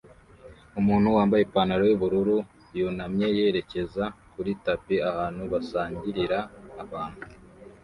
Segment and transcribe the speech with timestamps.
[0.79, 2.37] Umuntu wambaye ipantaro yubururu
[2.77, 6.39] yunamye yerekeza kuri tapi ahantu basangirira
[6.83, 7.21] abantu